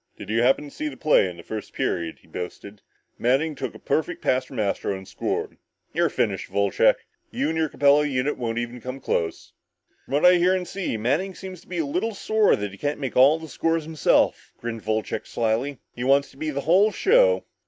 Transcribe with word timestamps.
"Did 0.17 0.31
you 0.31 0.41
happen 0.41 0.63
to 0.63 0.71
see 0.71 0.87
the 0.87 0.97
play 0.97 1.29
in 1.29 1.37
the 1.37 1.43
first 1.43 1.73
period?" 1.73 2.17
he 2.23 2.27
boasted. 2.27 2.81
"Manning 3.19 3.53
took 3.53 3.75
a 3.75 3.77
perfect 3.77 4.19
pass 4.23 4.45
from 4.45 4.59
Astro 4.59 4.97
and 4.97 5.07
scored. 5.07 5.57
You're 5.93 6.09
finished, 6.09 6.49
Wolcheck, 6.49 6.97
you 7.29 7.49
and 7.49 7.57
your 7.59 7.69
Capella 7.69 8.07
unit 8.07 8.35
won't 8.35 8.57
even 8.57 8.81
come 8.81 8.99
close." 8.99 9.53
"From 10.05 10.13
what 10.15 10.25
I 10.25 10.37
hear 10.37 10.55
and 10.55 10.67
see, 10.67 10.97
Manning 10.97 11.35
seems 11.35 11.61
to 11.61 11.67
be 11.67 11.77
a 11.77 11.85
little 11.85 12.15
sore 12.15 12.55
that 12.55 12.71
he 12.71 12.79
can't 12.79 12.99
make 12.99 13.15
all 13.15 13.37
the 13.37 13.47
scores 13.47 13.83
himself," 13.83 14.53
grinned 14.57 14.83
Wolcheck 14.87 15.27
slyly. 15.27 15.77
"He 15.95 16.03
wants 16.03 16.31
to 16.31 16.37
be 16.37 16.49
the 16.49 16.61
whole 16.61 16.91
show!" 16.91 17.45